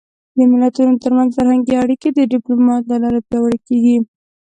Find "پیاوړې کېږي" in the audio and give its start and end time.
3.29-3.97